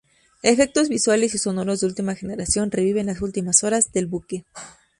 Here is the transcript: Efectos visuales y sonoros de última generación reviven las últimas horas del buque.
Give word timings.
Efectos 0.41 0.89
visuales 0.89 1.35
y 1.35 1.37
sonoros 1.37 1.79
de 1.79 1.85
última 1.85 2.15
generación 2.15 2.71
reviven 2.71 3.05
las 3.05 3.21
últimas 3.21 3.63
horas 3.63 3.91
del 3.93 4.07
buque. 4.07 4.45